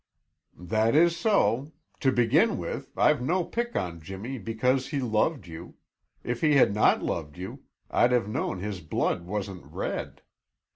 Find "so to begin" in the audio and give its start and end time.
1.15-2.57